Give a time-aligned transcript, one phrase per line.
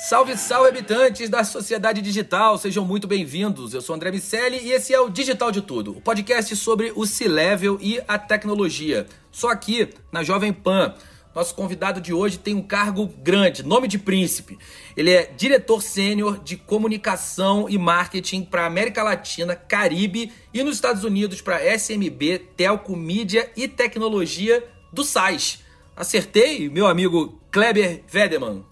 [0.00, 3.74] Salve, salve, habitantes da sociedade digital, sejam muito bem-vindos.
[3.74, 7.04] Eu sou André Miceli e esse é o Digital de Tudo, o podcast sobre o
[7.04, 9.08] C-Level e a tecnologia.
[9.32, 10.94] Só aqui na Jovem Pan.
[11.34, 14.56] Nosso convidado de hoje tem um cargo grande, nome de príncipe.
[14.96, 21.02] Ele é diretor sênior de comunicação e marketing para América Latina, Caribe e nos Estados
[21.02, 25.58] Unidos para SMB, Telco, Mídia e Tecnologia do SAIS.
[25.96, 28.64] Acertei, meu amigo Kleber Vedeman.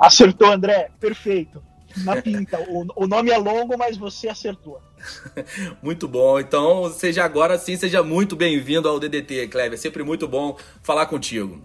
[0.00, 0.90] Acertou, André.
[0.98, 1.62] Perfeito.
[1.98, 2.58] Na pinta.
[2.70, 4.80] O, o nome é longo, mas você acertou.
[5.82, 6.40] muito bom.
[6.40, 9.78] Então, seja agora sim, seja muito bem-vindo ao DDT, Kleber.
[9.78, 11.62] Sempre muito bom falar contigo.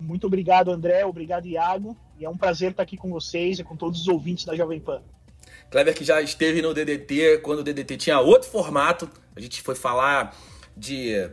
[0.00, 1.04] Muito obrigado, André.
[1.04, 1.94] Obrigado, Iago.
[2.18, 4.80] E é um prazer estar aqui com vocês e com todos os ouvintes da Jovem
[4.80, 5.02] Pan.
[5.70, 9.08] Kleber que já esteve no DDT quando o DDT tinha outro formato.
[9.36, 10.34] A gente foi falar
[10.74, 11.30] de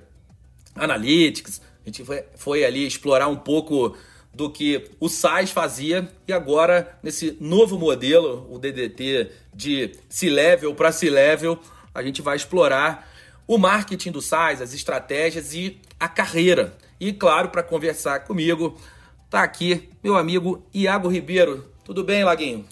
[0.75, 3.95] analytics, a gente foi, foi ali explorar um pouco
[4.37, 10.91] do que o SAIS fazia e agora nesse novo modelo, o DDT de C-Level para
[10.91, 11.59] C-Level,
[11.91, 13.09] a gente vai explorar
[13.47, 16.77] o marketing do SAIS, as estratégias e a carreira.
[16.99, 18.79] E claro, para conversar comigo,
[19.27, 21.71] tá aqui meu amigo Iago Ribeiro.
[21.83, 22.63] Tudo bem, Laguinho?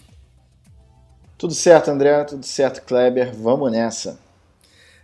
[1.36, 3.34] Tudo certo, André, tudo certo, Kleber.
[3.34, 4.20] Vamos nessa.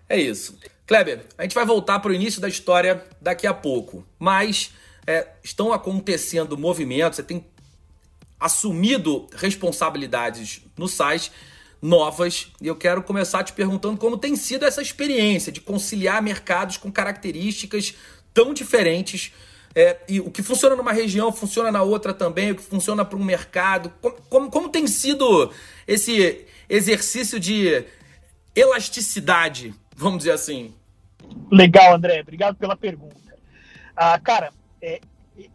[0.09, 0.57] É isso.
[0.87, 4.73] Kleber, a gente vai voltar para o início da história daqui a pouco, mas
[5.07, 7.45] é, estão acontecendo movimentos, você tem
[8.39, 11.31] assumido responsabilidades no site
[11.81, 16.77] novas e eu quero começar te perguntando como tem sido essa experiência de conciliar mercados
[16.77, 17.95] com características
[18.33, 19.33] tão diferentes
[19.75, 23.19] é, e o que funciona numa região funciona na outra também, o que funciona para
[23.19, 23.91] um mercado.
[24.01, 25.51] Como, como, como, tem sido
[25.87, 27.85] esse exercício de
[28.55, 30.75] elasticidade, vamos dizer assim?
[31.51, 32.21] Legal, André.
[32.21, 33.17] Obrigado pela pergunta.
[33.97, 34.53] Ah, cara,
[34.83, 35.01] é,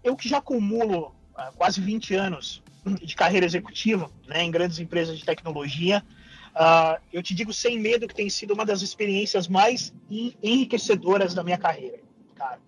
[0.04, 2.64] eu que já acumulo ah, quase 20 anos
[3.04, 6.02] de carreira executiva né, em grandes empresas de tecnologia,
[6.56, 11.44] uh, eu te digo sem medo que tem sido uma das experiências mais enriquecedoras da
[11.44, 12.00] minha carreira,
[12.34, 12.60] cara.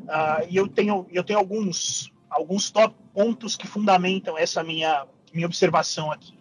[0.00, 5.46] Uh, e eu tenho, eu tenho alguns, alguns top pontos que fundamentam essa minha, minha
[5.46, 6.32] observação aqui.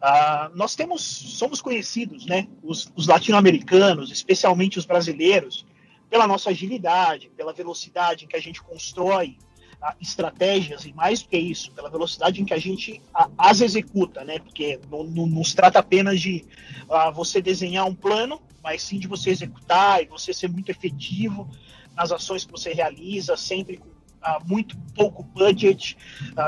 [0.00, 5.66] Uh, nós temos, somos conhecidos, né, os, os latino-americanos, especialmente os brasileiros,
[6.08, 9.36] pela nossa agilidade, pela velocidade em que a gente constrói
[9.82, 13.60] uh, estratégias e mais do que isso, pela velocidade em que a gente uh, as
[13.60, 14.38] executa, né?
[14.38, 16.44] Porque não, não, não se trata apenas de
[16.88, 21.48] uh, você desenhar um plano, mas sim de você executar e você ser muito efetivo
[21.94, 23.98] nas ações que você realiza, sempre com
[24.44, 25.96] muito pouco budget,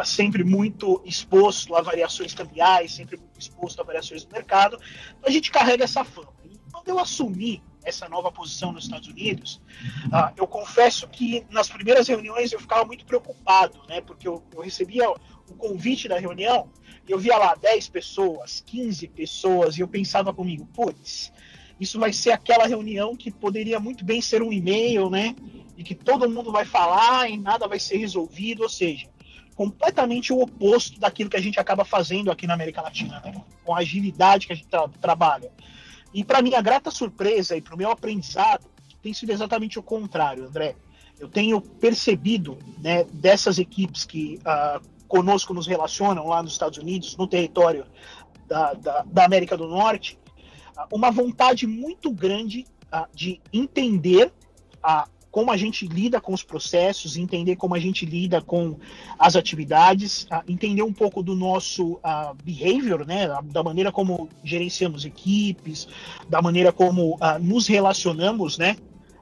[0.04, 4.78] sempre muito exposto a variações cambiais, sempre muito exposto a variações do mercado.
[5.24, 6.32] A gente carrega essa fama.
[6.44, 9.60] E quando eu assumi essa nova posição nos Estados Unidos,
[10.06, 14.00] uh, eu confesso que nas primeiras reuniões eu ficava muito preocupado, né?
[14.00, 16.68] Porque eu, eu recebia o convite da reunião
[17.08, 21.32] e eu via lá 10 pessoas, 15 pessoas, e eu pensava comigo, putz,
[21.80, 25.34] isso vai ser aquela reunião que poderia muito bem ser um e-mail, né?
[25.78, 29.08] E que todo mundo vai falar e nada vai ser resolvido, ou seja,
[29.56, 33.42] completamente o oposto daquilo que a gente acaba fazendo aqui na América Latina, né?
[33.64, 35.50] Com a agilidade que a gente tra trabalha.
[36.12, 38.66] E para minha grata surpresa e para o meu aprendizado,
[39.02, 40.76] tem sido exatamente o contrário, André.
[41.18, 47.16] Eu tenho percebido né, dessas equipes que uh, conosco nos relacionam lá nos Estados Unidos,
[47.16, 47.86] no território
[48.46, 50.18] da, da, da América do Norte,
[50.76, 54.32] uh, uma vontade muito grande uh, de entender
[55.30, 58.76] como a gente lida com os processos, entender como a gente lida com
[59.18, 65.04] as atividades, uh, entender um pouco do nosso uh, behavior, né, da maneira como gerenciamos
[65.04, 65.86] equipes,
[66.28, 68.76] da maneira como uh, nos relacionamos, né,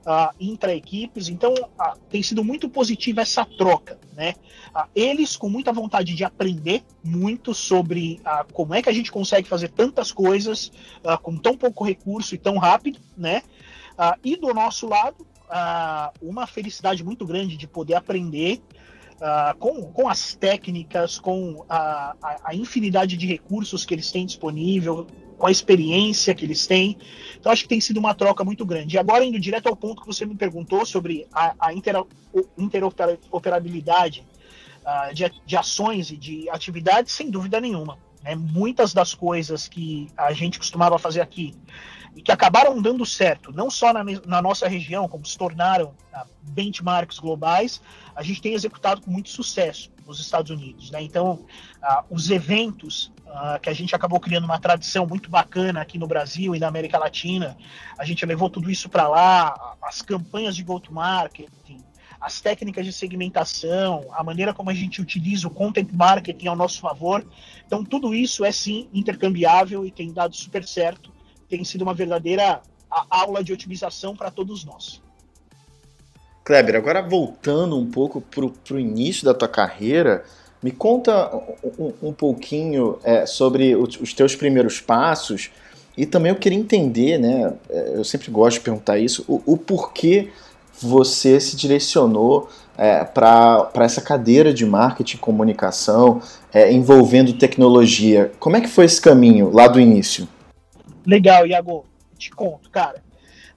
[0.09, 1.29] uh, intra-equipes.
[1.29, 3.99] Então, uh, tem sido muito positiva essa troca.
[4.17, 4.35] Né?
[4.75, 9.13] Uh, eles com muita vontade de aprender muito sobre uh, como é que a gente
[9.13, 10.73] consegue fazer tantas coisas
[11.23, 12.99] com tão pouco recurso e tão rápido.
[13.17, 13.43] Né?
[14.23, 15.27] e do nosso lado,
[16.21, 18.63] uma felicidade muito grande de poder aprender
[19.19, 24.25] Uh, com, com as técnicas, com a, a, a, infinidade de recursos que eles têm
[24.25, 26.97] disponível, com a experiência que eles têm.
[27.37, 28.97] Então, acho que tem sido uma troca muito grande.
[28.97, 31.73] E agora, indo direto ao ponto que você me perguntou sobre a, a
[32.59, 34.27] interoperabilidade
[34.85, 37.99] uh, de, de, ações e de atividades, sem dúvida nenhuma.
[38.23, 38.35] Né?
[38.35, 41.55] Muitas das coisas que a gente costumava fazer aqui
[42.15, 46.27] e que acabaram dando certo, não só na, na nossa região, como se tornaram uh,
[46.43, 47.81] benchmarks globais,
[48.15, 50.91] a gente tem executado com muito sucesso nos Estados Unidos.
[50.91, 51.03] Né?
[51.03, 55.99] Então, uh, os eventos uh, que a gente acabou criando uma tradição muito bacana aqui
[55.99, 57.57] no Brasil e na América Latina,
[57.99, 61.85] a gente levou tudo isso para lá, as campanhas de go-to-marketing,
[62.21, 66.81] as técnicas de segmentação, a maneira como a gente utiliza o content marketing ao nosso
[66.81, 67.25] favor.
[67.65, 71.13] Então, tudo isso é sim intercambiável e tem dado super certo.
[71.49, 72.61] Tem sido uma verdadeira
[73.11, 75.01] aula de otimização para todos nós.
[76.45, 80.25] Kleber, agora voltando um pouco para o início da tua carreira,
[80.63, 81.31] me conta
[81.79, 85.51] um, um pouquinho é, sobre os, teus primeiros passos
[85.97, 87.53] e também eu queria entender, né?
[87.69, 90.31] É, eu sempre gosto de perguntar isso, o, o porquê
[90.81, 96.23] você se direcionou é, para essa cadeira de marketing e comunicação
[96.53, 98.33] é, envolvendo tecnologia.
[98.39, 100.27] Como é que foi esse caminho lá do início?
[101.09, 101.87] Legal, Iago.
[102.19, 103.03] Te conto, cara.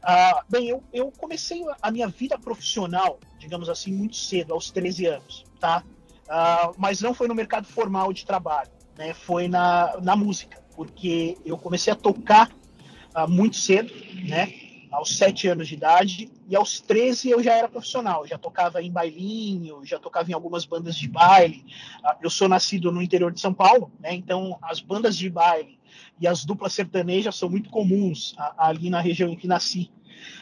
[0.01, 5.07] Ah, bem, eu, eu comecei a minha vida profissional, digamos assim, muito cedo, aos 13
[5.07, 5.83] anos, tá?
[6.29, 9.13] Ah, mas não foi no mercado formal de trabalho, né?
[9.13, 12.49] Foi na, na música, porque eu comecei a tocar
[13.13, 13.93] ah, muito cedo,
[14.29, 14.53] né?
[14.89, 18.91] Aos 7 anos de idade, e aos 13 eu já era profissional, já tocava em
[18.91, 21.65] bailinho, já tocava em algumas bandas de baile.
[22.21, 24.13] eu sou nascido no interior de São Paulo, né?
[24.13, 25.80] Então as bandas de baile
[26.19, 29.91] e as duplas sertanejas são muito comuns ali na região em que nasci.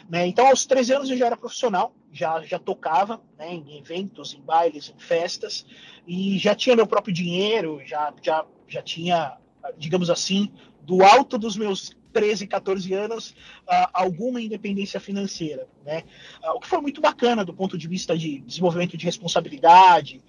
[0.08, 0.26] Né?
[0.26, 4.40] Então, aos 13 anos eu já era profissional, já, já tocava né, em eventos, em
[4.40, 5.64] bailes, em festas,
[6.06, 9.36] e já tinha meu próprio dinheiro, já, já, já tinha,
[9.78, 10.52] digamos assim,
[10.82, 13.34] do alto dos meus 13, 14 anos,
[13.92, 15.68] alguma independência financeira.
[15.84, 16.02] Né?
[16.54, 20.22] O que foi muito bacana do ponto de vista de desenvolvimento de responsabilidade,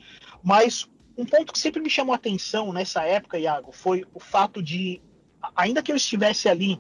[0.44, 4.62] mas um ponto que sempre me chamou a atenção nessa época, Iago, foi o fato
[4.62, 5.02] de
[5.56, 6.80] ainda que eu estivesse ali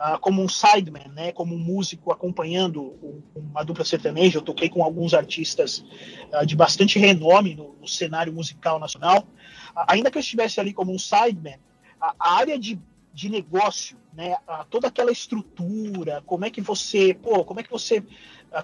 [0.00, 4.82] uh, como um sideman, né, como um músico acompanhando uma dupla sertaneja, eu toquei com
[4.82, 5.84] alguns artistas
[6.32, 10.72] uh, de bastante renome no, no cenário musical nacional, uh, ainda que eu estivesse ali
[10.72, 11.58] como um sideman,
[12.00, 12.80] a, a área de,
[13.12, 14.36] de negócio, né,
[14.70, 18.02] toda aquela estrutura, como é que você, pô, como é que você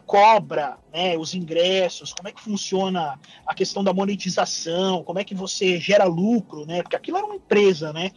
[0.04, 5.34] cobra né, os ingressos, como é que funciona a questão da monetização, como é que
[5.34, 6.82] você gera lucro, né?
[6.82, 8.10] Porque aquilo era uma empresa, né?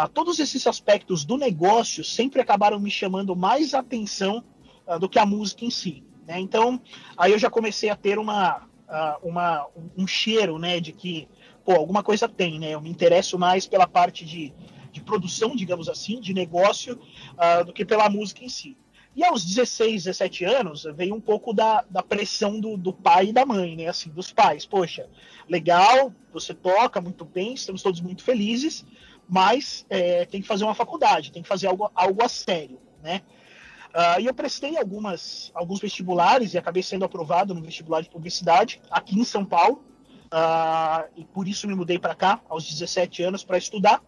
[0.00, 4.44] Ah, todos esses aspectos do negócio sempre acabaram me chamando mais atenção
[4.86, 6.04] ah, do que a música em si.
[6.24, 6.38] Né?
[6.38, 6.80] Então,
[7.16, 9.66] aí eu já comecei a ter uma, ah, uma,
[9.96, 11.28] um cheiro né, de que
[11.64, 12.60] pô, alguma coisa tem.
[12.60, 12.70] Né?
[12.70, 14.54] Eu me interesso mais pela parte de,
[14.92, 16.96] de produção, digamos assim, de negócio,
[17.66, 18.76] do que pela música em si.
[19.16, 23.32] E aos 16, 17 anos, veio um pouco da, da pressão do, do pai e
[23.32, 23.88] da mãe, né?
[23.88, 24.64] Assim, dos pais.
[24.64, 25.08] Poxa,
[25.48, 28.86] legal, você toca muito bem, estamos todos muito felizes,
[29.28, 33.22] mas é, tem que fazer uma faculdade, tem que fazer algo, algo a sério, né?
[33.88, 38.80] Uh, e eu prestei algumas, alguns vestibulares e acabei sendo aprovado no vestibular de publicidade
[38.90, 39.82] aqui em São Paulo.
[40.26, 44.02] Uh, e por isso me mudei para cá aos 17 anos para estudar.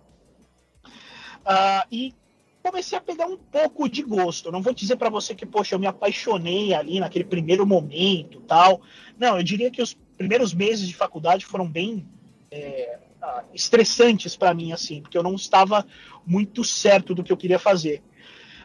[0.84, 2.14] Uh, e
[2.62, 4.52] comecei a pegar um pouco de gosto.
[4.52, 8.82] Não vou dizer para você que, poxa, eu me apaixonei ali naquele primeiro momento tal.
[9.18, 12.06] Não, eu diria que os primeiros meses de faculdade foram bem
[12.50, 12.98] é,
[13.52, 15.86] estressantes para mim, assim, porque eu não estava
[16.26, 18.02] muito certo do que eu queria fazer.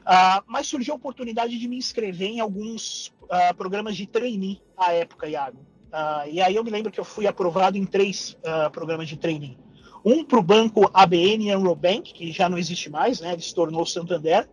[0.05, 4.93] Uh, mas surgiu a oportunidade de me inscrever em alguns uh, programas de trainee à
[4.93, 5.57] época, Iago.
[5.87, 8.37] Uh, e aí eu me lembro que eu fui aprovado em três
[8.71, 9.57] programas de trainee.
[10.03, 13.33] Um para o banco ABN Eurobank, que já não existe mais, né?
[13.33, 14.47] Ele se tornou Santander.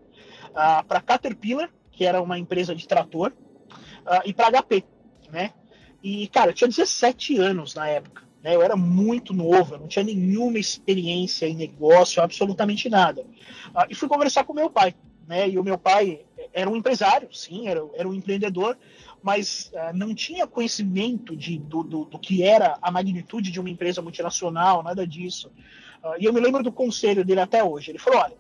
[0.89, 3.35] para Caterpillar, que era uma empresa de trator.
[4.25, 4.83] e para HP,
[5.31, 5.53] né?
[6.03, 8.23] E, cara, eu tinha 17 anos na época.
[8.43, 8.55] Né?
[8.55, 13.25] Eu era muito novo, eu não tinha nenhuma experiência em negócio, absolutamente nada.
[13.75, 14.95] Ah, e fui conversar com meu pai.
[15.27, 15.49] Né?
[15.49, 18.77] E o meu pai era um empresário, sim, era, era um empreendedor,
[19.23, 23.71] mas uh, não tinha conhecimento de, do, do, do, que era a magnitude de uma
[23.71, 25.51] empresa multinacional, nada disso.
[26.03, 27.93] Uh, e eu me lembro do conselho dele até hoje.
[27.93, 28.37] Ele falou: olha,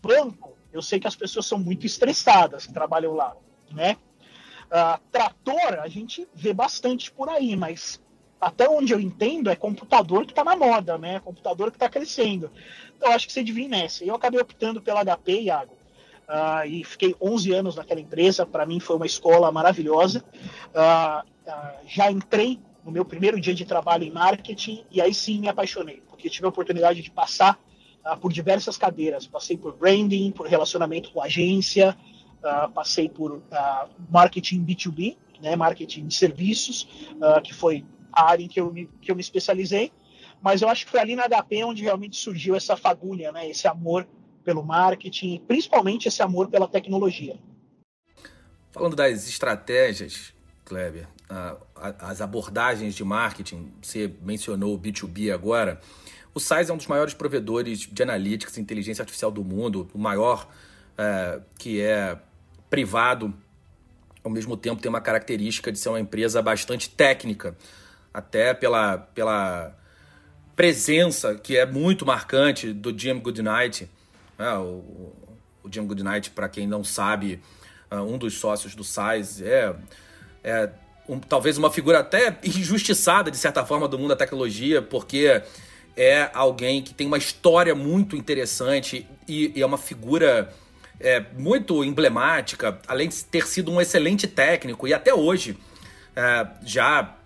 [0.00, 3.36] banco, eu sei que as pessoas são muito estressadas que trabalham lá,
[3.70, 3.96] né?
[4.68, 8.00] Uh, trator, a gente vê bastante por aí, mas
[8.42, 11.20] até onde eu entendo, é computador que está na moda, né?
[11.20, 12.50] Computador que está crescendo.
[12.96, 14.04] Então, eu acho que você devia ir nessa.
[14.04, 15.72] Eu acabei optando pela HP, Iago.
[16.28, 18.44] Uh, e fiquei 11 anos naquela empresa.
[18.44, 20.24] Para mim foi uma escola maravilhosa.
[20.74, 25.38] Uh, uh, já entrei no meu primeiro dia de trabalho em marketing e aí sim
[25.38, 27.56] me apaixonei, porque tive a oportunidade de passar
[28.20, 29.24] por diversas cadeiras.
[29.24, 31.96] Passei por branding, por relacionamento com agência,
[32.74, 33.40] passei por
[34.10, 36.88] marketing B2B, né, marketing de serviços,
[37.44, 39.92] que foi a área em que eu me, que eu me especializei,
[40.42, 43.66] mas eu acho que foi ali na HP onde realmente surgiu essa fagulha, né, esse
[43.66, 44.06] amor
[44.44, 47.38] pelo marketing, principalmente esse amor pela tecnologia.
[48.72, 51.06] Falando das estratégias, Kleber,
[51.98, 55.80] as abordagens de marketing, você mencionou o B2B agora,
[56.34, 59.98] o SAIS é um dos maiores provedores de analytics e inteligência artificial do mundo, o
[59.98, 60.48] maior
[60.96, 62.18] é, que é
[62.70, 63.34] privado,
[64.24, 67.56] ao mesmo tempo tem uma característica de ser uma empresa bastante técnica
[68.12, 69.76] até pela, pela
[70.54, 73.88] presença que é muito marcante do Jim Goodnight.
[74.38, 75.12] É, o,
[75.62, 77.40] o Jim Goodnight, para quem não sabe,
[77.90, 79.74] é um dos sócios do SAIS, é,
[80.42, 80.70] é
[81.08, 85.42] um, talvez uma figura até injustiçada, de certa forma, do mundo da tecnologia, porque
[85.96, 90.52] é alguém que tem uma história muito interessante e, e é uma figura
[90.98, 95.58] é, muito emblemática, além de ter sido um excelente técnico e até hoje
[96.16, 97.16] é, já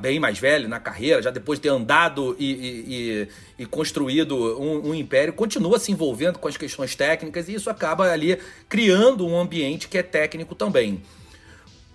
[0.00, 4.90] bem mais velho na carreira, já depois de ter andado e, e, e construído um,
[4.90, 8.38] um, império, continua se envolvendo com as questões técnicas e isso acaba ali
[8.68, 11.02] criando um ambiente que é técnico também.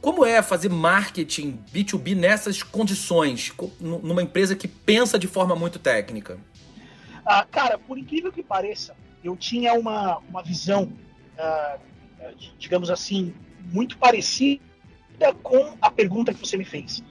[0.01, 6.37] Como é fazer marketing B2B nessas condições, numa empresa que pensa de forma muito técnica?
[7.25, 10.91] Ah, cara, por incrível que pareça, eu tinha uma, uma visão,
[11.37, 11.77] ah,
[12.57, 13.33] digamos assim,
[13.65, 14.61] muito parecida
[15.43, 17.03] com a pergunta que você me fez.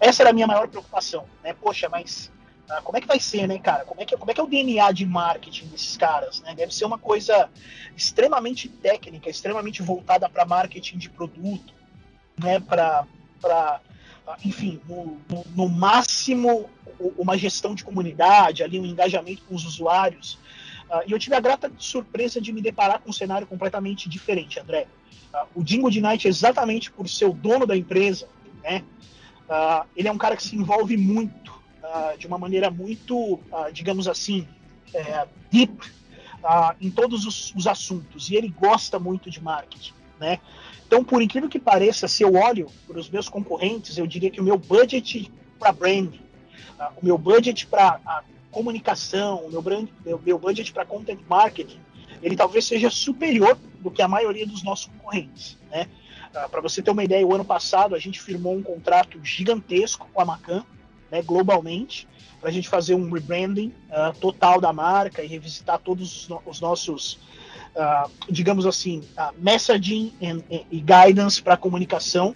[0.00, 1.54] Essa era a minha maior preocupação, né?
[1.54, 2.30] Poxa, mas
[2.68, 3.84] ah, como é que vai ser, né, cara?
[3.84, 6.54] Como é que, como é que é o DNA de marketing desses caras, né?
[6.54, 7.50] Deve ser uma coisa
[7.94, 11.74] extremamente técnica, extremamente voltada para marketing de produto,
[12.38, 12.60] né?
[12.60, 13.06] Para,
[14.42, 16.70] enfim, no, no, no, máximo
[17.18, 20.38] uma gestão de comunidade, ali um engajamento com os usuários.
[20.88, 24.58] Uh, e eu tive a grata surpresa de me deparar com um cenário completamente diferente,
[24.58, 24.86] André.
[25.34, 28.26] Uh, o Dingo de Night, exatamente por ser o dono da empresa,
[28.62, 28.82] né?
[29.48, 33.72] Uh, ele é um cara que se envolve muito, uh, de uma maneira muito, uh,
[33.72, 34.46] digamos assim,
[34.92, 35.92] é, deep
[36.78, 38.30] em todos os, os, assuntos.
[38.30, 40.38] E ele gosta muito de marketing, né?
[40.86, 44.42] Então, por incrível que pareça, se eu olho para os meus concorrentes, eu diria que
[44.42, 46.20] o meu budget para branding,
[47.00, 51.80] o meu budget para comunicação, o meu, brand, meu, meu budget para content marketing,
[52.22, 55.88] ele talvez seja superior do que a maioria dos nossos concorrentes, né?
[56.34, 60.08] Ah, para você ter uma ideia, o ano passado a gente firmou um contrato gigantesco
[60.12, 60.64] com a Macan,
[61.10, 62.08] né, globalmente,
[62.40, 66.60] para a gente fazer um rebranding uh, total da marca e revisitar todos os, os
[66.60, 67.14] nossos,
[67.76, 70.12] uh, digamos assim, uh, messaging
[70.70, 72.34] e guidance para comunicação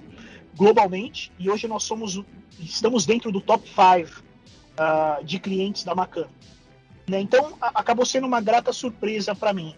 [0.57, 1.33] globalmente.
[1.39, 2.23] E hoje nós somos,
[2.61, 4.23] estamos dentro do top 5
[5.25, 6.29] de clientes da Macan.
[7.09, 7.21] Né?
[7.21, 9.75] Então acabou sendo uma grata surpresa para mim.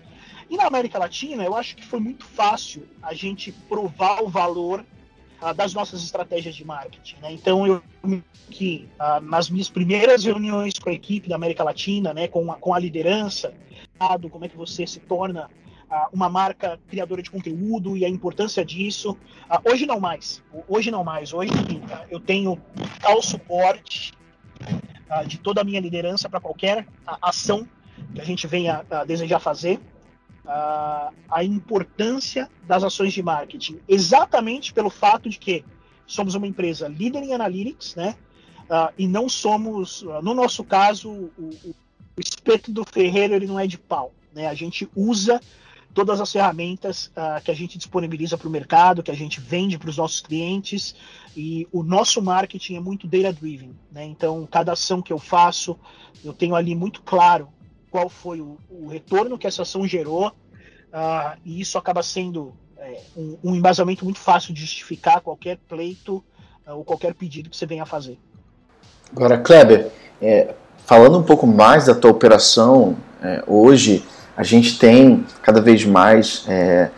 [0.51, 4.85] E na América Latina, eu acho que foi muito fácil a gente provar o valor
[5.41, 7.17] uh, das nossas estratégias de marketing.
[7.23, 7.33] Né?
[7.33, 7.81] Então, eu
[8.51, 12.57] que uh, nas minhas primeiras reuniões com a equipe da América Latina, né, com, a,
[12.57, 13.55] com a liderança,
[14.29, 15.49] como é que você se torna
[15.89, 19.17] uh, uma marca criadora de conteúdo e a importância disso.
[19.65, 20.43] hoje não mais.
[20.67, 21.33] Hoje não mais.
[21.33, 21.53] Hoje
[22.11, 22.61] eu tenho
[23.01, 24.15] tal suporte
[25.27, 26.87] de toda a minha liderança para qualquer
[27.23, 27.69] ação
[28.15, 29.81] que a gente venha desejar fazer
[30.47, 35.65] a, a importância das ações de marketing, exatamente pelo fato de que
[36.07, 38.17] somos uma empresa líder em analytics, né?
[38.71, 43.47] Uh, e não somos, uh, no nosso caso, o, o, o, espeto do ferreiro ele
[43.47, 44.47] não é de pau, né?
[44.47, 45.41] A gente usa
[45.93, 49.77] todas as ferramentas uh, que a gente disponibiliza para o mercado, que a gente vende
[49.77, 50.95] para os nossos clientes
[51.37, 54.05] e o nosso marketing é muito data driven, né?
[54.05, 55.77] Então cada ação que eu faço
[56.25, 57.49] eu tenho ali muito claro
[57.91, 63.01] qual foi o, o retorno que essa ação gerou, uh, e isso acaba sendo é,
[63.17, 66.25] um, um, embasamento muito fácil de justificar qualquer pleito
[66.67, 68.19] uh, ou qualquer pedido que você venha a fazer.
[69.13, 69.91] Agora, Kleber,
[70.23, 70.55] é,
[70.87, 74.05] falando um pouco mais da tua operação, é, hoje
[74.37, 76.91] a gente tem cada vez mais é,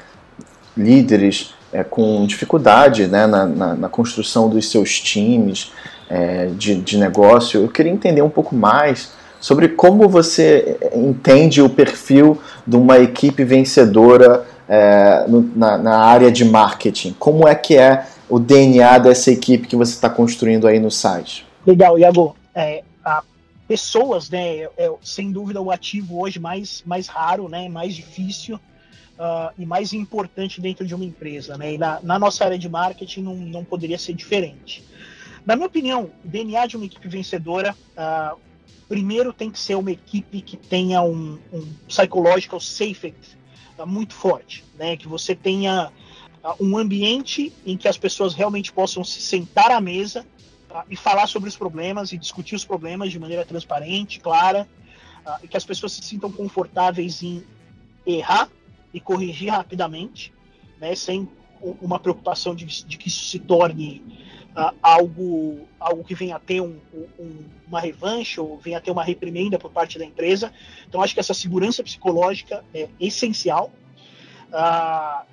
[0.76, 5.72] líderes é, com dificuldade né, na, na, na, construção dos seus times
[6.08, 7.62] é, de, de negócio.
[7.62, 13.42] Eu queria entender um pouco mais sobre como você entende o perfil de uma equipe
[13.42, 17.12] vencedora é, no, na, na, área de marketing.
[17.18, 21.44] Como é que é o DNA dessa equipe que você está construindo aí no site?
[21.66, 22.36] Legal, Iago.
[22.54, 23.24] É, a
[23.66, 28.54] pessoas, né, é, é, sem dúvida o ativo hoje mais, mais raro, né, mais difícil
[29.18, 31.58] uh, e mais importante dentro de uma empresa.
[31.58, 34.84] Né, e na, na nossa área de marketing não, não poderia ser diferente.
[35.44, 38.38] Na minha opinião, o DNA de uma equipe vencedora, uh,
[38.92, 43.38] primeiro tem que ser uma equipe que tenha um, um psychological safety
[43.78, 44.98] uh, muito forte, né?
[44.98, 45.90] Que você tenha
[46.44, 50.26] uh, um ambiente em que as pessoas realmente possam se sentar à mesa
[50.70, 54.68] uh, e falar sobre os problemas e discutir os problemas de maneira transparente, clara,
[55.42, 57.42] e que as pessoas se sintam confortáveis em
[58.06, 58.50] errar
[58.92, 60.34] e corrigir rapidamente,
[60.78, 60.94] né?
[60.94, 61.26] Sem
[61.80, 64.02] uma preocupação de, de que isso se torne
[64.82, 66.78] algo, algo que venha a ter um,
[67.18, 70.52] um, uma revanche ou venha a ter uma reprimenda por parte da empresa.
[70.86, 73.72] Então, acho que essa segurança psicológica é essencial.
[74.48, 75.24] Uh,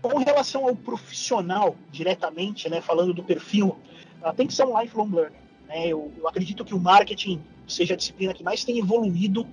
[0.00, 3.76] com relação ao profissional, diretamente, né, falando do perfil,
[4.24, 5.40] uh, tem que ser um lifelong learner.
[5.68, 5.88] Né?
[5.88, 9.46] Eu, eu, acredito que o marketing seja a disciplina que mais tem evoluído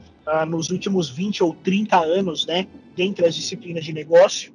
[0.48, 4.54] nos últimos 20 ou 30 anos, né, dentre as disciplinas de negócio,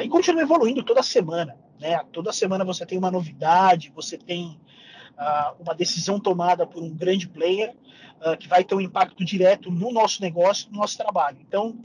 [0.00, 1.56] e continua evoluindo toda semana.
[1.80, 1.98] Né?
[2.12, 4.58] Toda semana você tem uma novidade, você tem
[5.18, 7.74] uh, uma decisão tomada por um grande player
[8.20, 11.38] uh, que vai ter um impacto direto no nosso negócio, no nosso trabalho.
[11.40, 11.78] Então,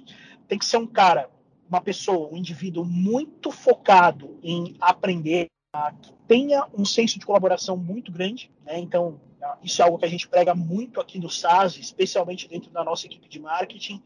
[0.48, 1.30] tem que ser um cara,
[1.68, 7.78] uma pessoa, um indivíduo muito focado em aprender, uh, que tenha um senso de colaboração
[7.78, 8.52] muito grande.
[8.66, 8.80] Né?
[8.80, 9.20] Então,
[9.62, 13.06] isso é algo que a gente prega muito aqui no SAS, especialmente dentro da nossa
[13.06, 14.02] equipe de marketing.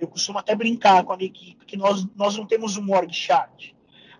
[0.00, 3.12] Eu costumo até brincar com a minha equipe que nós, nós não temos um org
[3.12, 3.72] chart.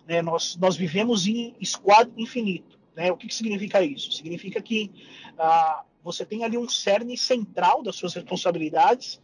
[0.09, 0.23] Né?
[0.23, 2.79] Nós, nós vivemos em squad infinito.
[2.95, 3.11] Né?
[3.11, 4.11] O que, que significa isso?
[4.11, 4.91] Significa que
[5.37, 9.21] ah, você tem ali um cerne central das suas responsabilidades,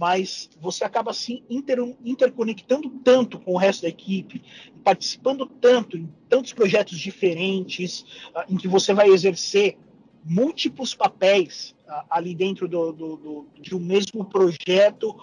[0.00, 4.42] mas você acaba se inter, interconectando tanto com o resto da equipe,
[4.82, 8.04] participando tanto em tantos projetos diferentes,
[8.34, 9.78] ah, em que você vai exercer
[10.24, 15.14] múltiplos papéis ah, ali dentro do, do, do, de um mesmo projeto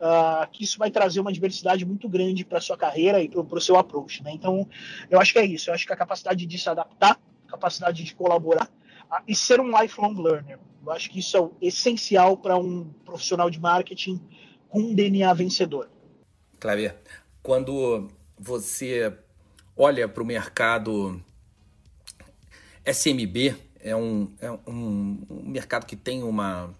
[0.00, 3.60] uh, que isso vai trazer uma diversidade muito grande para sua carreira e para o
[3.60, 4.22] seu approach.
[4.22, 4.32] Né?
[4.32, 4.68] Então,
[5.10, 5.70] eu acho que é isso.
[5.70, 8.70] Eu acho que a capacidade de se adaptar, capacidade de colaborar
[9.10, 10.58] uh, e ser um lifelong learner.
[10.84, 14.20] Eu acho que isso é essencial para um profissional de marketing
[14.68, 15.90] com um DNA vencedor.
[16.60, 16.96] Cléber,
[17.42, 19.12] quando você
[19.76, 21.20] olha para o mercado
[22.84, 26.72] SMB, é um, é um mercado que tem uma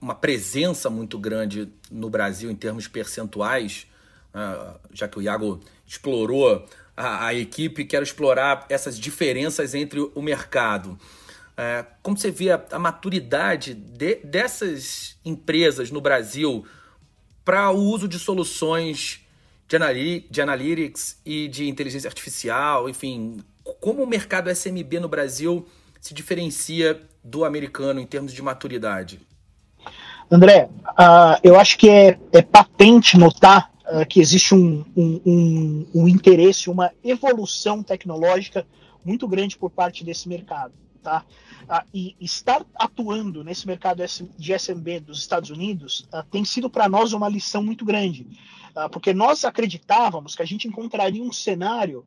[0.00, 3.86] uma presença muito grande no Brasil em termos percentuais,
[4.34, 10.22] uh, já que o Iago explorou a, a, equipe, quero explorar essas diferenças entre o
[10.22, 10.98] mercado.
[11.52, 16.64] Uh, como você vê a, a maturidade de, dessas empresas no Brasil
[17.44, 19.26] para o uso de soluções
[19.66, 23.42] de, de analytics e de inteligência artificial, enfim,
[23.80, 25.66] como o mercado SMB no Brasil
[26.00, 29.20] se diferencia do americano em termos de maturidade?
[30.30, 35.86] André, uh, eu acho que é, é patente notar uh, que existe um, um, um,
[35.94, 38.66] um, interesse, uma evolução tecnológica
[39.02, 40.74] muito grande por parte desse mercado.
[41.02, 41.24] Tá?
[41.62, 44.02] Uh, e estar atuando nesse mercado
[44.36, 48.26] de SMB dos Estados Unidos tem sido para nós uma lição muito grande,
[48.92, 52.04] porque nós acreditávamos que a gente encontraria um cenário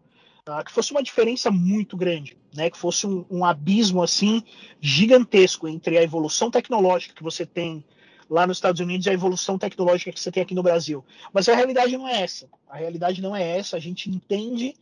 [0.65, 2.69] que fosse uma diferença muito grande, né?
[2.69, 4.43] que fosse um, um abismo assim
[4.79, 7.83] gigantesco entre a evolução tecnológica que você tem
[8.31, 11.03] lá nos Estados Unidos a evolução tecnológica que você tem aqui no Brasil.
[11.33, 12.47] Mas a realidade não é essa.
[12.69, 13.75] A realidade não é essa.
[13.75, 14.73] A gente entende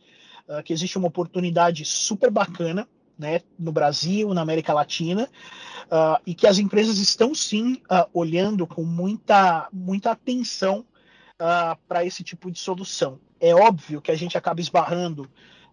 [0.48, 2.86] uh, que existe uma oportunidade super bacana
[3.18, 5.28] né, no Brasil, na América Latina,
[5.86, 10.86] uh, e que as empresas estão sim uh, olhando com muita, muita atenção
[11.88, 13.18] para esse tipo de solução.
[13.40, 15.26] É óbvio que a gente acaba esbarrando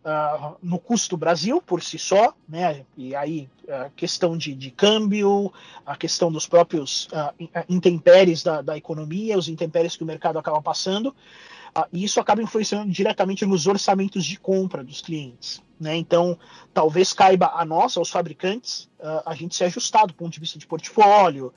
[0.08, 2.86] uh, no custo Brasil por si só, né?
[2.96, 5.52] E aí a questão de, de câmbio,
[5.86, 10.62] a questão dos próprios uh, intempéries da, da, economia, os intempéries que o mercado acaba
[10.62, 15.62] passando, uh, e isso acaba influenciando diretamente nos orçamentos de compra dos clientes.
[15.80, 15.98] Né?
[15.98, 16.40] Então,
[16.74, 18.90] talvez caiba a nós, aos fabricantes,
[19.28, 21.54] a gente se ajustar do ponto de vista de portfólio,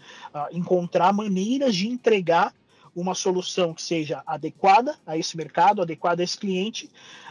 [0.53, 2.53] encontrar maneiras de entregar
[2.94, 6.90] uma solução que seja adequada a esse mercado, adequada a esse cliente,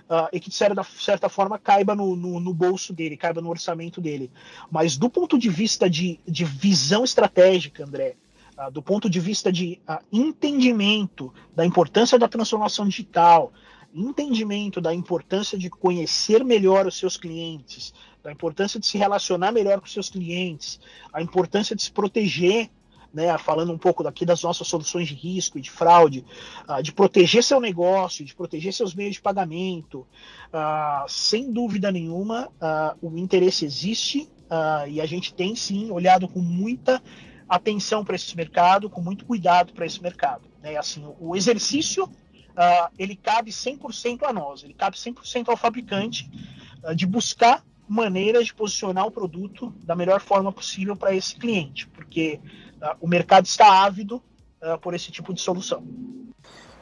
[0.09, 3.49] uh, e que de certa, certa forma caiba no, no, no, bolso dele, caiba no
[3.49, 4.31] orçamento dele.
[4.71, 8.15] Mas do ponto de vista de, de visão estratégica, André,
[8.57, 13.53] uh, do ponto de vista de uh, entendimento da importância da transformação digital,
[13.93, 17.93] entendimento da importância de conhecer melhor os seus clientes,
[18.23, 20.79] da importância de se relacionar melhor com os seus clientes,
[21.11, 22.69] a importância de se proteger
[23.13, 26.25] né, falando um pouco daqui das nossas soluções de risco e de fraude,
[26.67, 30.07] uh, de proteger seu negócio, de proteger seus meios de pagamento,
[30.53, 34.29] uh, sem dúvida nenhuma, uh, o interesse existe
[34.87, 36.99] e a gente tem sim olhado com muita
[37.47, 40.49] atenção para esse mercado, com muito cuidado para esse mercado.
[40.59, 40.75] Né?
[40.75, 42.09] Assim, o exercício
[42.97, 46.27] ele cabe 100% a nós, ele cabe 100% ao fabricante
[46.95, 52.39] de buscar maneiras de posicionar o produto da melhor forma possível para esse cliente, porque
[52.99, 54.21] o mercado está ávido
[54.61, 55.83] uh, por esse tipo de solução.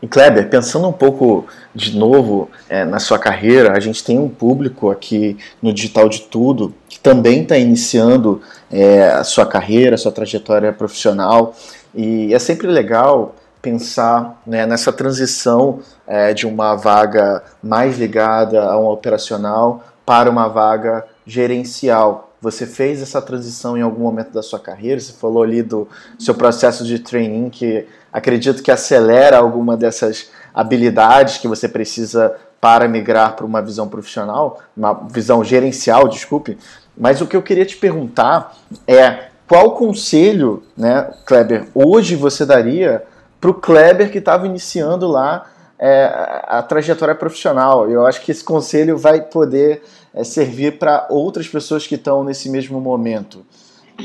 [0.02, 4.30] E Kleber, pensando um pouco de novo é, na sua carreira, a gente tem um
[4.30, 9.98] público aqui no Digital de Tudo que também está iniciando é, a sua carreira, a
[9.98, 11.56] sua trajetória profissional,
[11.96, 18.80] e é sempre legal pensar né, nessa transição é, de uma vaga mais ligada a
[18.80, 22.27] um operacional para uma vaga gerencial.
[22.42, 25.00] Você fez essa transição em algum momento da sua carreira?
[25.00, 25.88] Você falou ali do
[26.20, 32.88] seu processo de training que acredito que acelera alguma dessas habilidades que você precisa para
[32.88, 36.58] migrar para uma visão profissional, uma visão gerencial, desculpe.
[36.98, 38.56] Mas o que eu queria te perguntar
[38.88, 43.04] é qual conselho, né, Kleber, hoje você daria
[43.40, 45.46] para o Kleber que estava iniciando lá
[45.80, 46.12] é,
[46.48, 47.90] a trajetória profissional.
[47.90, 49.84] Eu acho que esse conselho vai poder
[50.18, 53.46] é, servir para outras pessoas que estão nesse mesmo momento.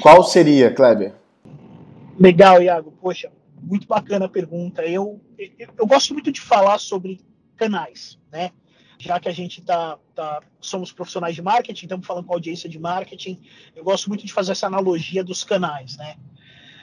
[0.02, 1.14] Qual seria, Kleber?
[2.20, 2.92] Legal, Iago.
[3.00, 4.82] Poxa, muito bacana a pergunta.
[4.82, 7.20] Eu, eu, eu gosto muito de falar sobre
[7.56, 8.50] canais, né?
[8.98, 12.78] Já que a gente tá, tá, somos profissionais de marketing, estamos falando com audiência de
[12.78, 13.40] marketing,
[13.74, 16.16] eu gosto muito de fazer essa analogia dos canais, né?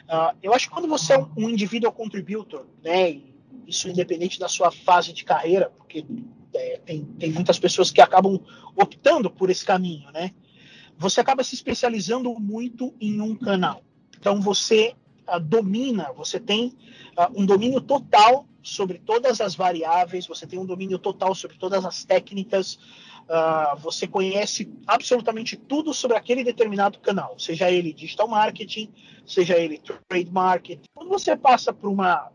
[0.05, 3.21] Uh, eu acho que quando você é um, um individual contributor, né,
[3.67, 6.03] isso independente da sua fase de carreira, porque
[6.53, 8.39] é, tem, tem muitas pessoas que acabam
[8.75, 10.31] optando por esse caminho, né?
[10.97, 13.81] Você acaba se especializando muito em um canal.
[14.17, 14.95] Então você
[15.27, 16.75] uh, domina, você tem
[17.17, 21.85] uh, um domínio total sobre todas as variáveis, você tem um domínio total sobre todas
[21.85, 22.77] as técnicas,
[23.29, 28.91] uh, você conhece absolutamente tudo sobre aquele determinado canal, seja ele digital marketing,
[29.25, 30.81] seja ele trade marketing.
[30.93, 32.29] Quando você passa por uma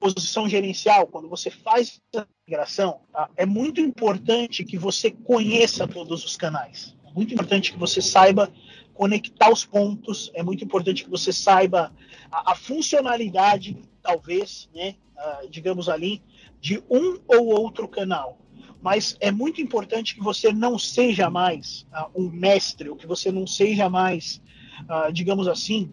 [0.00, 3.28] posição gerencial, quando você faz a migração, tá?
[3.36, 6.96] é muito importante que você conheça todos os canais.
[7.06, 8.50] É muito importante que você saiba
[8.94, 11.92] conectar os pontos, é muito importante que você saiba
[12.32, 16.22] a, a funcionalidade, talvez, né, uh, digamos ali,
[16.60, 18.38] de um ou outro canal.
[18.82, 23.30] Mas é muito importante que você não seja mais uh, um mestre, ou que você
[23.30, 24.40] não seja mais,
[24.82, 25.92] uh, digamos assim,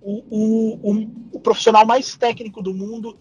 [0.00, 3.18] o, o, o, o profissional mais técnico do mundo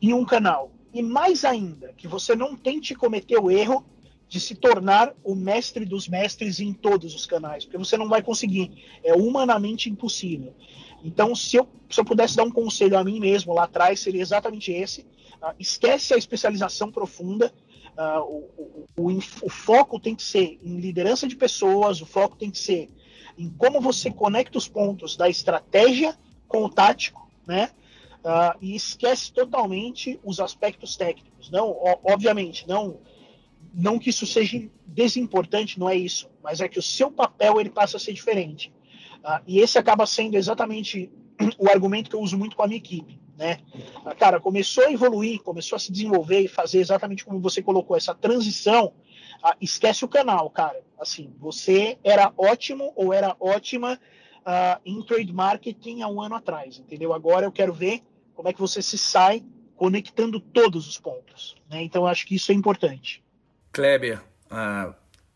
[0.00, 0.72] em um canal.
[0.92, 3.84] E mais ainda, que você não tente cometer o erro
[4.28, 8.22] de se tornar o mestre dos mestres em todos os canais, porque você não vai
[8.22, 8.70] conseguir.
[9.02, 10.54] É humanamente impossível.
[11.02, 14.20] Então, se eu, se eu pudesse dar um conselho a mim mesmo lá atrás, seria
[14.20, 15.02] exatamente esse.
[15.42, 17.52] Uh, esquece a especialização profunda.
[17.96, 22.36] Uh, o, o, o, o, foco tem que ser em liderança de pessoas, o foco
[22.36, 22.88] tem que ser
[23.38, 27.70] em como você conecta os pontos da estratégia com o tático, né?
[28.18, 31.50] Uh, e esquece totalmente os aspectos técnicos.
[31.50, 32.98] Não, obviamente, não,
[33.72, 37.70] não que isso seja desimportante, não é isso, mas é que o seu papel ele
[37.70, 38.72] passa a ser diferente.
[39.24, 41.10] Uh, e esse acaba sendo exatamente
[41.56, 43.20] o argumento que eu uso muito com a minha equipe.
[43.36, 43.58] Né?
[44.04, 47.96] Uh, cara, começou a evoluir, começou a se desenvolver e fazer exatamente como você colocou,
[47.96, 48.92] essa transição
[49.42, 50.80] ah, esquece o canal, cara.
[50.98, 53.98] Assim, você era ótimo ou era ótima
[54.40, 57.12] uh, em trade marketing há um ano atrás, entendeu?
[57.12, 58.02] Agora eu quero ver
[58.34, 59.44] como é que você se sai
[59.76, 61.56] conectando todos os pontos.
[61.70, 61.82] Né?
[61.82, 63.22] Então acho que isso é importante.
[63.72, 64.94] Kleber, uh,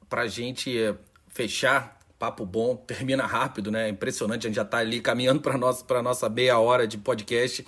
[0.08, 0.94] para a gente
[1.28, 3.88] fechar, papo bom, termina rápido, né?
[3.88, 7.64] Impressionante, a gente já está ali caminhando para para nossa meia hora de podcast.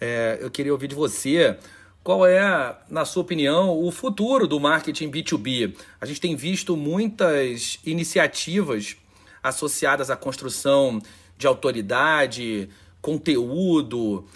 [0.00, 1.58] É, eu queria ouvir de você
[2.04, 5.74] qual é, na sua opinião, o futuro do marketing B2B?
[5.98, 8.94] A gente tem visto muitas iniciativas
[9.42, 11.00] associadas à construção
[11.38, 12.68] de autoridade,
[13.00, 14.26] conteúdo,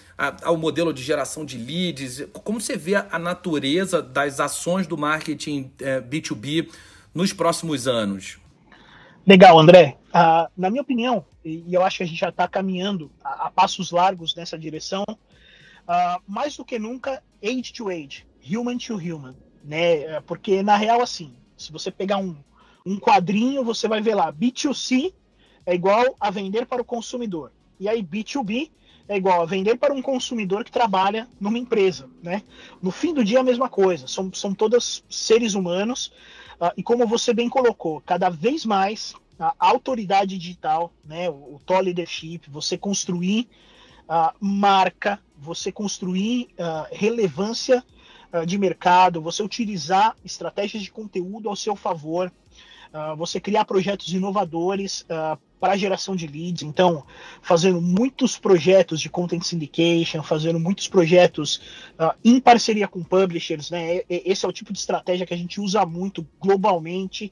[0.43, 2.27] ao modelo de geração de leads.
[2.33, 5.71] Como você vê a natureza das ações do marketing
[6.09, 6.73] B2B é,
[7.15, 8.39] nos próximos anos?
[9.27, 9.99] Legal, André.
[10.09, 13.51] Uh, na minha opinião, e eu acho que a gente já está caminhando a, a,
[13.51, 15.05] passos largos nessa direção,
[15.89, 20.03] uh, mais do que nunca, age to age, human to human, né?
[20.03, 22.37] É, porque na real, assim, se você pegar um,
[22.87, 25.13] um quadrinho, você vai ver lá, B2C
[25.67, 27.53] é igual a vender para o consumidor.
[27.81, 28.71] E aí B2B
[29.09, 32.43] é igual a vender para um consumidor que trabalha numa empresa, né?
[32.83, 34.07] No fim do dia, a mesma coisa.
[34.07, 36.13] São, são todos seres humanos.
[36.61, 41.81] Uh, e como você bem colocou, cada vez mais a autoridade digital, né, o, o
[41.81, 43.49] leadership, você construir
[44.09, 47.85] uh, marca, você construir uh, relevância
[48.33, 52.33] uh, de mercado, você utilizar estratégias de conteúdo ao seu favor,
[53.19, 55.05] você criar projetos inovadores
[55.61, 56.63] para geração de leads.
[56.63, 57.05] Então,
[57.43, 61.61] fazendo muitos projetos de content syndication, fazendo muitos projetos
[62.25, 64.01] em parceria com publishers, né?
[64.09, 67.31] Esse é o tipo de estratégia que a gente usa muito globalmente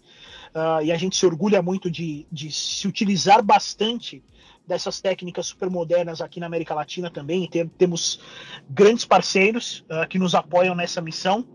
[0.83, 4.23] e a gente se orgulha muito de, de se utilizar bastante
[4.67, 7.49] dessas técnicas super modernas aqui na América Latina também.
[7.49, 8.21] Tem, temos
[8.69, 11.47] grandes parceiros uh, que nos apoiam nessa missão.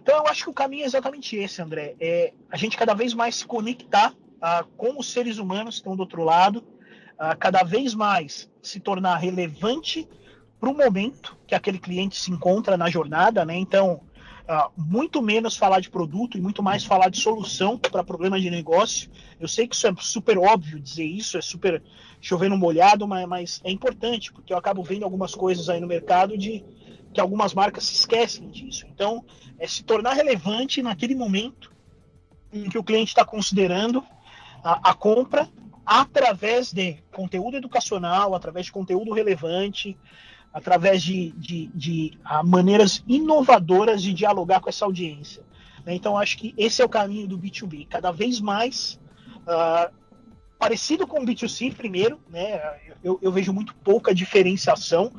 [0.00, 1.94] Então eu acho que o caminho é exatamente esse, André.
[2.00, 5.96] É a gente cada vez mais se conectar uh, com os seres humanos que estão
[5.96, 10.08] do outro lado, uh, cada vez mais se tornar relevante
[10.60, 13.56] para o momento que aquele cliente se encontra na jornada, né?
[13.56, 14.00] Então,
[14.48, 18.50] uh, muito menos falar de produto e muito mais falar de solução para problemas de
[18.50, 19.10] negócio.
[19.40, 21.82] Eu sei que isso é super óbvio dizer isso, é super
[22.20, 26.36] chovendo molhado, mas, mas é importante, porque eu acabo vendo algumas coisas aí no mercado
[26.38, 26.64] de
[27.12, 28.86] que algumas marcas se esquecem disso.
[28.88, 29.24] Então,
[29.58, 31.72] é se tornar relevante naquele momento
[32.52, 34.04] em que o cliente está considerando
[34.62, 35.48] a, a, compra
[35.84, 39.96] através de conteúdo educacional, através de conteúdo relevante,
[40.52, 45.42] através de, de, de uh, maneiras inovadoras de dialogar com essa audiência.
[45.84, 45.94] Né?
[45.94, 47.86] Então, acho que esse é o caminho do B2B.
[47.88, 49.00] Cada vez mais
[49.42, 49.92] uh,
[50.62, 52.60] parecido com o B2C primeiro, né?
[53.02, 55.12] Eu, eu, vejo muito pouca diferenciação.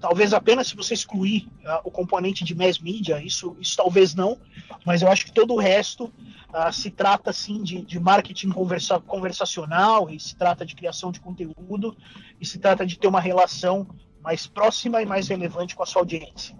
[0.00, 4.38] Talvez apenas se você excluir uh, o componente de mass media, isso, isso talvez não,
[4.86, 8.98] mas eu acho que todo o resto uh, se trata sim de, de marketing conversa,
[8.98, 11.94] conversacional, e se trata de criação de conteúdo,
[12.40, 13.86] e se trata de ter uma relação
[14.26, 16.58] mais próxima e mais relevante com a sua audiência.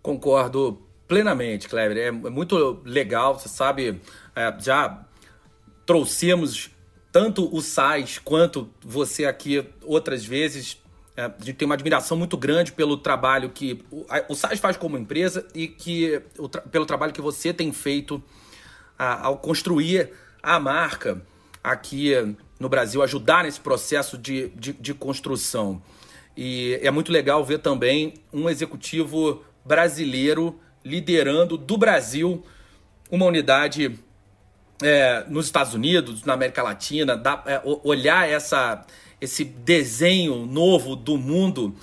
[0.00, 1.96] Concordo plenamente, Kleber.
[1.96, 4.00] É, é muito legal, você sabe,
[4.36, 5.04] é, já
[5.84, 6.70] trouxemos
[7.10, 10.80] tanto o Sais quanto você aqui outras vezes.
[11.16, 13.84] É, a gente tem uma admiração muito grande pelo trabalho que
[14.28, 16.22] o, Sais faz como empresa e que
[16.70, 18.22] pelo trabalho que você tem feito
[18.96, 21.20] ao construir a marca
[21.64, 22.12] aqui
[22.60, 25.82] no Brasil, ajudar nesse processo de, de, de construção.
[26.36, 32.44] E é muito legal ver também um executivo brasileiro liderando do Brasil
[33.10, 33.98] uma unidade
[34.82, 38.84] é, nos Estados Unidos, na América Latina, dá, é, olhar essa,
[39.20, 41.74] esse desenho novo do mundo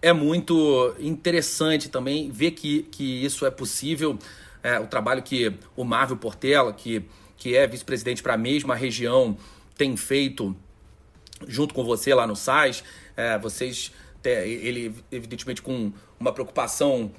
[0.00, 4.18] é muito interessante também ver que, que isso é possível.
[4.62, 7.02] É, o trabalho que o Marvel Portela, que,
[7.36, 9.36] que é vice-presidente para a mesma região,
[9.76, 10.54] tem feito
[11.46, 12.84] junto com você lá no SAIS.
[13.16, 13.92] É, vocês,
[14.24, 17.10] ele evidentemente com uma preocupação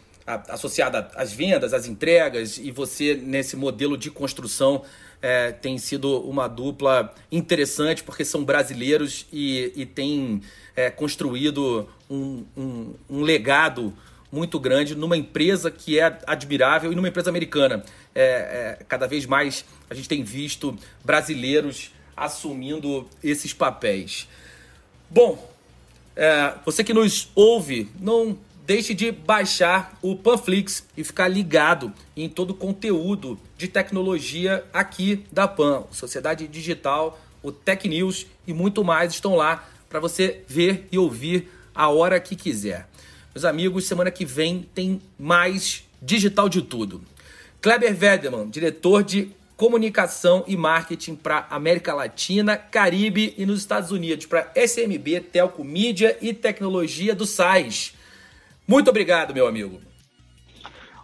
[0.49, 4.83] associada às vendas, às entregas, e você nesse modelo de construção
[5.21, 10.41] é, tem sido uma dupla interessante, porque são brasileiros e, e têm
[10.75, 13.93] é, construído um, um, um, legado
[14.29, 17.83] muito grande numa empresa que é admirável e numa empresa americana.
[18.13, 24.27] É, é cada vez mais a gente tem visto brasileiros assumindo esses papéis.
[25.09, 25.56] Bom,
[26.17, 32.27] é, você que nos ouve, não deixe de baixar o Panflix e ficar ligado em
[32.27, 35.83] todo o conteúdo de tecnologia aqui da Pan.
[35.91, 41.49] Sociedade Digital, o Tech News e muito mais estão lá para você ver e ouvir
[41.73, 42.89] a hora que quiser.
[43.33, 47.01] Meus amigos, semana que vem tem mais Digital de Tudo.
[47.61, 54.27] Kleber Vedeman, diretor de comunicação e marketing para América Latina, Caribe e nos Estados Unidos,
[54.27, 57.93] para SMB, Telco Mídia e Tecnologia do SAIS.
[58.67, 59.81] Muito obrigado, meu amigo.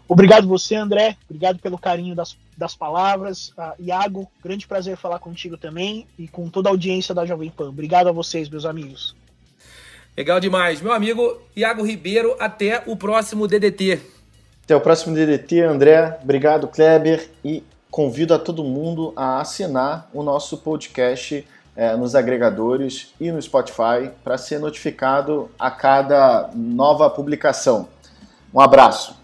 [0.08, 1.18] Obrigado você, André.
[1.28, 3.50] Obrigado pelo carinho das, das palavras.
[3.50, 7.70] Uh, Iago, grande prazer falar contigo também e com toda a audiência da Jovem Pan.
[7.70, 9.16] Obrigado a vocês, meus amigos.
[10.16, 10.80] Legal demais.
[10.80, 14.00] Meu amigo Iago Ribeiro, até o próximo DDT.
[14.64, 16.20] Até o próximo DDT, André.
[16.22, 17.30] Obrigado, Kleber.
[17.44, 17.64] E
[17.94, 24.10] convido a todo mundo a assinar o nosso podcast é, nos agregadores e no Spotify
[24.24, 27.88] para ser notificado a cada nova publicação.
[28.52, 29.16] Um abraço.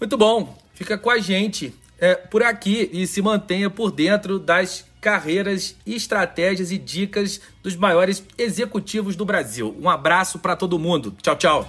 [0.00, 0.52] Muito bom.
[0.74, 6.72] Fica com a gente é, por aqui e se mantenha por dentro das carreiras, estratégias
[6.72, 9.76] e dicas dos maiores executivos do Brasil.
[9.80, 11.14] Um abraço para todo mundo.
[11.22, 11.68] Tchau, tchau.